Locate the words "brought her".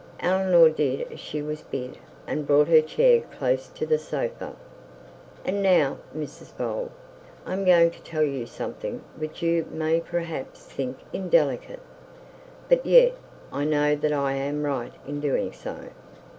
2.47-2.81